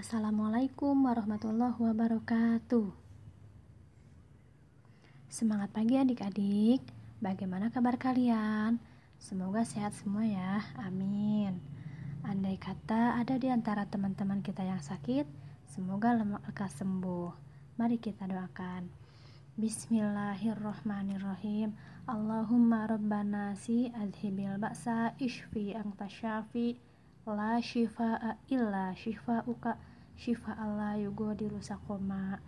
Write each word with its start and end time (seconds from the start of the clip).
Assalamualaikum 0.00 0.96
warahmatullahi 1.04 1.76
wabarakatuh. 1.76 2.88
Semangat 5.28 5.68
pagi 5.76 6.00
adik-adik. 6.00 6.80
Bagaimana 7.20 7.68
kabar 7.68 8.00
kalian? 8.00 8.80
Semoga 9.20 9.60
sehat 9.60 9.92
semua 9.92 10.24
ya. 10.24 10.64
Amin. 10.80 11.60
Andai 12.24 12.56
kata 12.56 13.20
ada 13.20 13.36
di 13.36 13.52
antara 13.52 13.84
teman-teman 13.84 14.40
kita 14.40 14.64
yang 14.64 14.80
sakit, 14.80 15.28
semoga 15.68 16.16
lekas 16.16 16.80
sembuh. 16.80 17.36
Mari 17.76 18.00
kita 18.00 18.24
doakan. 18.24 18.88
Bismillahirrohmanirrohim 19.60 21.76
Allahumma 22.08 22.88
rabbana 22.88 23.52
si 23.52 23.92
adhibil 23.92 24.56
ba'sa 24.56 25.12
ishfi 25.20 25.76
anta 25.76 26.08
syafi 26.08 26.88
la 27.28 27.60
shifa'a 27.60 28.40
illa 28.48 28.96
shifa'uka 28.96 29.89
shifa 30.20 30.52
Allah 30.52 31.00
yugodiru 31.00 31.64
sakoma 31.64 32.44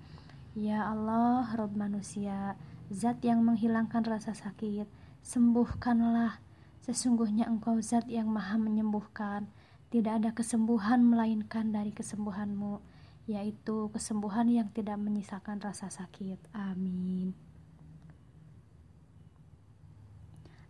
Ya 0.53 0.85
Allah 0.85 1.49
Rob 1.57 1.73
manusia 1.73 2.61
Zat 2.93 3.25
yang 3.25 3.41
menghilangkan 3.41 4.05
rasa 4.05 4.37
sakit 4.37 4.85
Sembuhkanlah 5.25 6.37
Sesungguhnya 6.85 7.49
engkau 7.49 7.81
zat 7.81 8.13
yang 8.13 8.29
maha 8.29 8.61
menyembuhkan 8.61 9.49
Tidak 9.89 10.21
ada 10.21 10.37
kesembuhan 10.37 11.01
melainkan 11.01 11.73
dari 11.73 11.97
kesembuhanmu 11.97 12.93
yaitu 13.23 13.87
kesembuhan 13.95 14.51
yang 14.51 14.67
tidak 14.75 14.99
menyisakan 14.99 15.63
rasa 15.63 15.87
sakit. 15.87 16.43
Amin. 16.51 17.31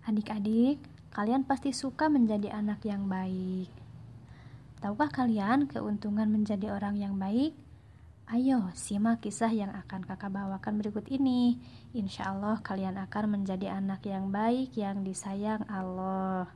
Adik-adik, 0.04 0.82
kalian 1.16 1.48
pasti 1.48 1.72
suka 1.72 2.12
menjadi 2.12 2.52
anak 2.52 2.84
yang 2.84 3.08
baik. 3.08 3.81
Tahukah 4.82 5.14
kalian 5.14 5.70
keuntungan 5.70 6.26
menjadi 6.26 6.74
orang 6.74 6.98
yang 6.98 7.14
baik? 7.14 7.54
Ayo, 8.26 8.66
simak 8.74 9.22
kisah 9.22 9.54
yang 9.54 9.70
akan 9.70 10.02
kakak 10.02 10.34
bawakan 10.34 10.82
berikut 10.82 11.06
ini. 11.06 11.62
Insya 11.94 12.34
Allah 12.34 12.58
kalian 12.58 12.98
akan 12.98 13.38
menjadi 13.38 13.78
anak 13.78 14.02
yang 14.10 14.34
baik 14.34 14.74
yang 14.74 15.06
disayang 15.06 15.62
Allah. 15.70 16.50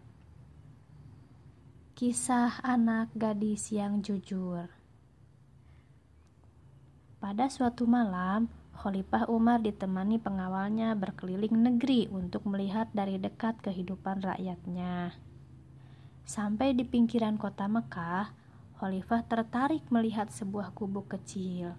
Kisah 1.94 2.66
anak 2.66 3.14
gadis 3.14 3.70
yang 3.70 4.02
jujur. 4.02 4.74
Pada 7.22 7.46
suatu 7.46 7.86
malam, 7.86 8.50
Khalifah 8.74 9.30
Umar 9.30 9.62
ditemani 9.62 10.18
pengawalnya 10.18 10.98
berkeliling 10.98 11.54
negeri 11.54 12.10
untuk 12.10 12.42
melihat 12.50 12.90
dari 12.90 13.22
dekat 13.22 13.62
kehidupan 13.62 14.18
rakyatnya. 14.18 15.25
Sampai 16.26 16.74
di 16.74 16.82
pinggiran 16.82 17.38
kota 17.38 17.70
Mekah, 17.70 18.34
Khalifah 18.76 19.22
tertarik 19.30 19.86
melihat 19.94 20.28
sebuah 20.28 20.74
gubuk 20.74 21.14
kecil. 21.14 21.78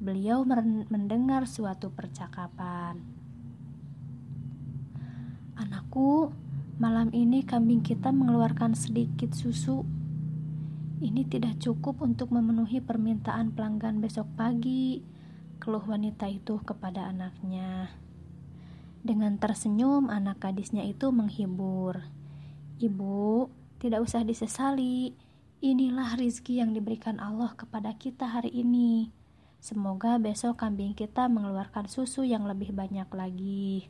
Beliau 0.00 0.42
mendengar 0.88 1.46
suatu 1.46 1.92
percakapan. 1.92 2.98
Anakku, 5.54 6.32
malam 6.80 7.12
ini 7.14 7.46
kambing 7.46 7.84
kita 7.84 8.10
mengeluarkan 8.10 8.74
sedikit 8.74 9.36
susu 9.36 9.86
ini 11.04 11.20
tidak 11.28 11.60
cukup 11.60 12.00
untuk 12.00 12.32
memenuhi 12.32 12.80
permintaan 12.80 13.52
pelanggan 13.52 14.00
besok 14.00 14.24
pagi, 14.40 15.04
keluh 15.60 15.84
wanita 15.84 16.24
itu 16.32 16.56
kepada 16.64 17.12
anaknya. 17.12 17.92
Dengan 19.04 19.36
tersenyum, 19.36 20.08
anak 20.08 20.40
gadisnya 20.40 20.80
itu 20.80 21.12
menghibur. 21.12 22.08
Ibu, 22.80 23.52
tidak 23.84 24.00
usah 24.00 24.24
disesali. 24.24 25.12
Inilah 25.60 26.16
rizki 26.16 26.56
yang 26.56 26.72
diberikan 26.72 27.20
Allah 27.20 27.52
kepada 27.52 27.92
kita 28.00 28.24
hari 28.24 28.48
ini. 28.48 29.12
Semoga 29.60 30.16
besok 30.16 30.64
kambing 30.64 30.96
kita 30.96 31.28
mengeluarkan 31.28 31.84
susu 31.92 32.24
yang 32.24 32.48
lebih 32.48 32.72
banyak 32.72 33.04
lagi. 33.12 33.84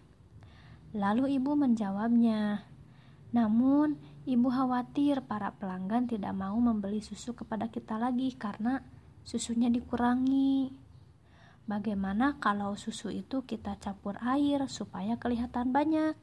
Lalu 0.98 1.38
ibu 1.38 1.54
menjawabnya, 1.54 2.66
namun, 3.34 3.98
ibu 4.26 4.50
khawatir 4.50 5.22
para 5.26 5.54
pelanggan 5.58 6.10
tidak 6.10 6.34
mau 6.34 6.54
membeli 6.58 6.98
susu 6.98 7.34
kepada 7.34 7.70
kita 7.70 7.94
lagi 7.94 8.34
karena 8.34 8.82
susunya 9.22 9.70
dikurangi. 9.70 10.74
Bagaimana 11.70 12.38
kalau 12.42 12.74
susu 12.74 13.10
itu 13.14 13.46
kita 13.46 13.78
campur 13.78 14.18
air 14.22 14.66
supaya 14.66 15.18
kelihatan 15.18 15.70
banyak? 15.70 16.14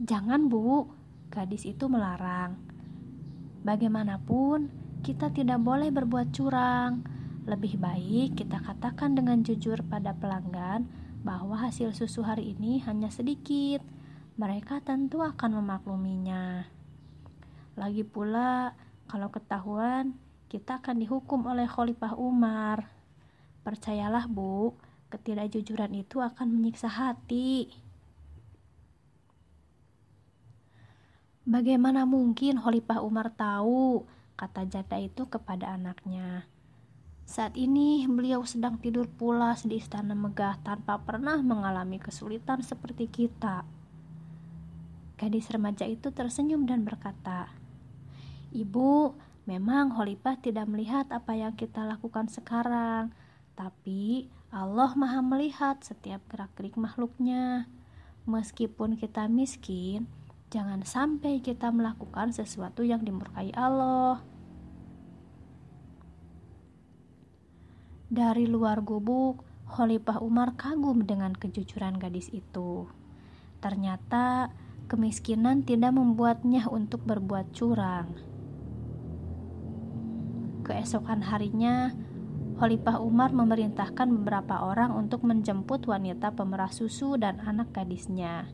Jangan, 0.00 0.48
Bu. 0.48 1.03
Gadis 1.34 1.66
itu 1.66 1.90
melarang. 1.90 2.54
Bagaimanapun, 3.66 4.70
kita 5.02 5.34
tidak 5.34 5.58
boleh 5.66 5.90
berbuat 5.90 6.30
curang. 6.30 7.02
Lebih 7.42 7.82
baik 7.82 8.38
kita 8.38 8.62
katakan 8.62 9.18
dengan 9.18 9.42
jujur 9.42 9.82
pada 9.82 10.14
pelanggan 10.14 10.86
bahwa 11.26 11.58
hasil 11.58 11.90
susu 11.90 12.22
hari 12.22 12.54
ini 12.54 12.78
hanya 12.86 13.10
sedikit 13.10 13.82
mereka 14.38 14.78
tentu 14.78 15.26
akan 15.26 15.58
memakluminya. 15.58 16.70
Lagi 17.74 18.06
pula, 18.06 18.78
kalau 19.10 19.34
ketahuan, 19.34 20.14
kita 20.46 20.78
akan 20.78 21.02
dihukum 21.02 21.50
oleh 21.50 21.66
Khalifah 21.66 22.14
Umar. 22.14 22.86
Percayalah, 23.66 24.30
Bu, 24.30 24.78
ketidakjujuran 25.10 25.98
itu 25.98 26.22
akan 26.22 26.46
menyiksa 26.54 26.86
hati. 26.86 27.83
Bagaimana 31.44 32.08
mungkin 32.08 32.56
Khalifah 32.56 33.04
Umar 33.04 33.28
tahu? 33.36 34.08
Kata 34.32 34.64
janda 34.64 34.96
itu 34.96 35.28
kepada 35.28 35.76
anaknya. 35.76 36.48
Saat 37.28 37.60
ini 37.60 38.08
beliau 38.08 38.40
sedang 38.48 38.80
tidur 38.80 39.04
pulas 39.04 39.68
di 39.68 39.76
istana 39.76 40.16
megah 40.16 40.56
tanpa 40.64 41.04
pernah 41.04 41.36
mengalami 41.44 42.00
kesulitan 42.00 42.64
seperti 42.64 43.12
kita. 43.12 43.60
Gadis 45.20 45.52
remaja 45.52 45.84
itu 45.84 46.08
tersenyum 46.16 46.64
dan 46.64 46.88
berkata, 46.88 47.52
Ibu, 48.48 49.12
memang 49.44 49.92
Khalifah 49.92 50.40
tidak 50.40 50.64
melihat 50.64 51.12
apa 51.12 51.36
yang 51.36 51.52
kita 51.52 51.84
lakukan 51.84 52.24
sekarang, 52.32 53.12
tapi 53.52 54.32
Allah 54.48 54.96
maha 54.96 55.20
melihat 55.20 55.76
setiap 55.84 56.24
gerak-gerik 56.32 56.80
makhluknya. 56.80 57.68
Meskipun 58.24 58.96
kita 58.96 59.28
miskin, 59.28 60.08
jangan 60.54 60.86
sampai 60.86 61.42
kita 61.42 61.74
melakukan 61.74 62.30
sesuatu 62.30 62.86
yang 62.86 63.02
dimurkai 63.02 63.50
Allah. 63.58 64.22
Dari 68.06 68.46
luar 68.46 68.78
gubuk, 68.86 69.42
Khalifah 69.66 70.22
Umar 70.22 70.54
kagum 70.54 71.02
dengan 71.02 71.34
kejujuran 71.34 71.98
gadis 71.98 72.30
itu. 72.30 72.86
Ternyata 73.58 74.54
Kemiskinan 74.84 75.64
tidak 75.64 75.96
membuatnya 75.96 76.68
untuk 76.68 77.08
berbuat 77.08 77.56
curang. 77.56 78.20
Keesokan 80.60 81.24
harinya, 81.24 81.96
Khalifah 82.60 83.00
Umar 83.00 83.32
memerintahkan 83.32 84.12
beberapa 84.20 84.60
orang 84.60 84.92
untuk 84.92 85.24
menjemput 85.24 85.88
wanita 85.88 86.36
pemerah 86.36 86.68
susu 86.68 87.16
dan 87.16 87.40
anak 87.40 87.72
gadisnya. 87.72 88.52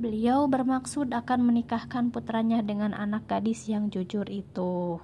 Beliau 0.00 0.48
bermaksud 0.48 1.12
akan 1.12 1.52
menikahkan 1.52 2.08
putranya 2.08 2.64
dengan 2.64 2.96
anak 2.96 3.28
gadis 3.28 3.68
yang 3.68 3.92
jujur 3.92 4.24
itu. 4.32 4.96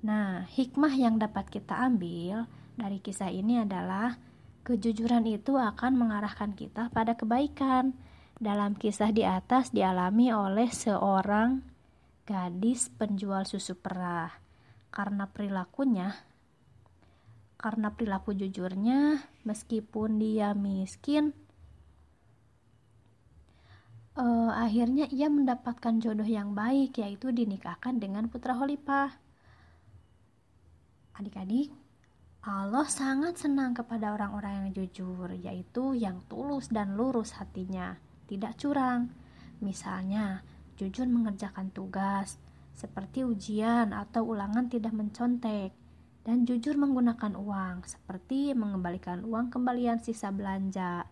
Nah, 0.00 0.48
hikmah 0.48 0.96
yang 0.96 1.20
dapat 1.20 1.52
kita 1.52 1.84
ambil 1.84 2.48
dari 2.80 2.96
kisah 3.04 3.28
ini 3.28 3.60
adalah 3.60 4.16
kejujuran 4.64 5.28
itu 5.28 5.60
akan 5.60 6.00
mengarahkan 6.00 6.56
kita 6.56 6.88
pada 6.88 7.12
kebaikan 7.12 7.92
dalam 8.40 8.72
kisah 8.72 9.12
di 9.12 9.28
atas 9.28 9.68
dialami 9.68 10.32
oleh 10.32 10.72
seorang 10.72 11.60
gadis 12.24 12.88
penjual 12.88 13.44
susu 13.44 13.76
perah. 13.76 14.32
Karena 14.88 15.28
perilakunya, 15.28 16.16
karena 17.60 17.92
perilaku 17.92 18.32
jujurnya, 18.32 19.28
meskipun 19.44 20.16
dia 20.16 20.56
miskin, 20.56 21.36
uh, 24.16 24.52
akhirnya 24.52 25.08
ia 25.08 25.28
mendapatkan 25.32 26.00
jodoh 26.00 26.26
yang 26.26 26.52
baik, 26.52 27.00
yaitu 27.00 27.32
dinikahkan 27.32 28.00
dengan 28.00 28.28
putra 28.28 28.56
Khalifah. 28.56 29.16
Adik-adik, 31.16 31.72
Allah 32.42 32.88
sangat 32.90 33.38
senang 33.38 33.70
kepada 33.70 34.16
orang-orang 34.16 34.66
yang 34.66 34.68
jujur, 34.74 35.30
yaitu 35.36 35.94
yang 35.94 36.24
tulus 36.26 36.72
dan 36.72 36.98
lurus 36.98 37.38
hatinya 37.38 38.00
tidak 38.26 38.58
curang. 38.58 39.14
Misalnya, 39.62 40.42
jujur 40.74 41.06
mengerjakan 41.06 41.70
tugas, 41.70 42.40
seperti 42.74 43.22
ujian 43.22 43.94
atau 43.94 44.26
ulangan 44.26 44.66
tidak 44.66 44.90
mencontek, 44.90 45.70
dan 46.26 46.42
jujur 46.42 46.74
menggunakan 46.74 47.38
uang, 47.38 47.86
seperti 47.86 48.58
mengembalikan 48.58 49.22
uang 49.22 49.54
kembalian 49.54 50.02
sisa 50.02 50.34
belanja. 50.34 51.06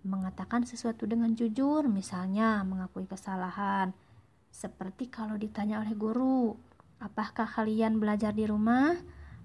Mengatakan 0.00 0.64
sesuatu 0.64 1.04
dengan 1.04 1.32
jujur, 1.36 1.84
misalnya 1.88 2.64
mengakui 2.64 3.04
kesalahan, 3.04 3.92
seperti 4.48 5.12
kalau 5.12 5.36
ditanya 5.36 5.84
oleh 5.84 5.92
guru, 5.92 6.56
Apakah 7.00 7.48
kalian 7.48 7.96
belajar 7.96 8.36
di 8.36 8.44
rumah? 8.44 8.92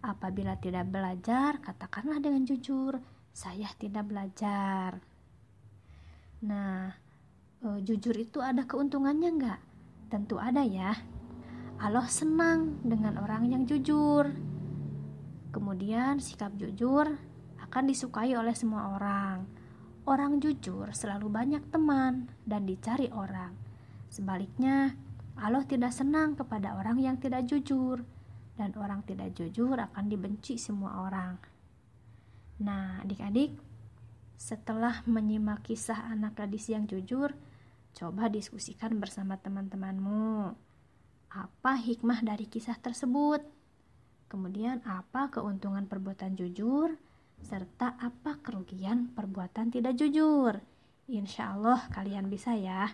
Apabila 0.04 0.60
tidak 0.60 0.92
belajar, 0.92 1.63
katakanlah 1.63 2.19
dengan 2.19 2.44
jujur, 2.44 3.00
saya 3.31 3.72
tidak 3.80 4.12
belajar. 4.12 5.00
Nah, 6.44 6.92
e, 7.63 7.80
jujur 7.80 8.12
itu 8.19 8.44
ada 8.44 8.68
keuntungannya 8.68 9.30
nggak? 9.40 9.62
Tentu 10.12 10.36
ada 10.36 10.68
ya. 10.68 11.00
Allah 11.80 12.12
senang 12.12 12.84
dengan 12.84 13.24
orang 13.24 13.48
yang 13.48 13.63
jujur. 13.63 14.36
Kemudian 15.56 16.19
sikap 16.19 16.51
jujur 16.60 17.08
akan 17.63 17.84
disukai 17.88 18.36
oleh 18.36 18.51
semua 18.51 19.00
orang. 19.00 19.48
Orang 20.06 20.38
jujur 20.38 20.94
selalu 20.94 21.34
banyak 21.34 21.74
teman 21.74 22.30
dan 22.46 22.69
dicari 22.69 23.10
orang. 23.10 23.57
Sebaliknya, 24.06 24.94
Allah 25.34 25.66
tidak 25.66 25.98
senang 25.98 26.38
kepada 26.38 26.78
orang 26.78 27.02
yang 27.02 27.18
tidak 27.18 27.50
jujur, 27.50 28.06
dan 28.54 28.69
orang 28.78 29.02
tidak 29.04 29.34
jujur 29.34 29.74
akan 29.75 30.06
dibenci 30.06 30.62
semua 30.62 31.10
orang. 31.10 31.42
Nah, 32.62 33.02
adik-adik, 33.02 33.57
setelah 34.38 35.02
menyimak 35.10 35.66
kisah 35.66 36.08
anak 36.08 36.38
gadis 36.38 36.69
yang 36.69 36.86
jujur, 36.86 37.34
coba 37.98 38.30
diskusikan 38.30 38.96
bersama 39.01 39.42
teman-temanmu. 39.42 40.54
Apa 41.34 41.81
hikmah 41.81 42.24
dari 42.24 42.48
kisah 42.48 42.78
tersebut? 42.80 43.44
Kemudian, 44.30 44.86
apa 44.88 45.34
keuntungan 45.34 45.90
perbuatan 45.90 46.38
jujur, 46.40 46.96
serta 47.44 48.00
apa 48.00 48.40
kerugian 48.40 49.12
perbuatan 49.12 49.74
tidak 49.74 49.98
jujur? 50.00 50.62
Insya 51.10 51.58
Allah, 51.58 51.88
kalian 51.92 52.32
bisa 52.32 52.56
ya. 52.56 52.94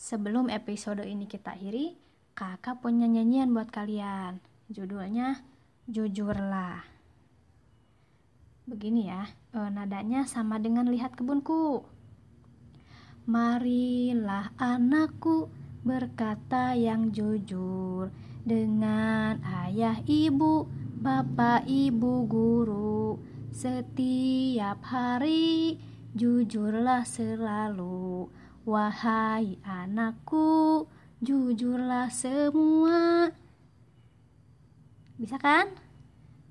Sebelum 0.00 0.48
episode 0.48 1.04
ini 1.04 1.28
kita 1.28 1.54
akhiri, 1.54 1.98
kakak 2.32 2.80
punya 2.80 3.04
nyanyian 3.04 3.52
buat 3.52 3.68
kalian. 3.68 4.40
Judulnya 4.70 5.50
Jujurlah. 5.90 6.86
Begini 8.62 9.10
ya, 9.10 9.26
e, 9.50 9.58
nadanya 9.74 10.22
sama 10.22 10.62
dengan 10.62 10.86
lihat 10.86 11.18
kebunku. 11.18 11.82
Marilah 13.26 14.54
anakku 14.54 15.50
berkata 15.82 16.78
yang 16.78 17.10
jujur 17.10 18.14
dengan 18.46 19.42
ayah 19.66 19.98
ibu, 20.06 20.70
bapak 21.00 21.64
ibu 21.64 22.28
guru. 22.28 23.16
Setiap 23.50 24.84
hari 24.84 25.80
jujurlah 26.12 27.02
selalu 27.08 28.28
Wahai 28.68 29.56
anakku, 29.64 30.84
jujurlah 31.24 32.12
semua. 32.12 33.32
Bisa 35.16 35.40
kan? 35.40 35.72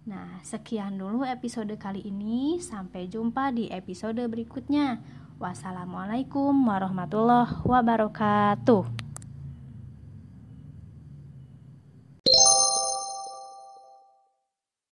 Nah, 0.09 0.41
sekian 0.41 0.97
dulu 0.97 1.21
episode 1.21 1.69
kali 1.77 2.01
ini. 2.01 2.57
Sampai 2.57 3.05
jumpa 3.05 3.53
di 3.53 3.69
episode 3.69 4.25
berikutnya. 4.25 4.97
Wassalamualaikum 5.37 6.51
warahmatullahi 6.65 7.61
wabarakatuh. 7.61 9.08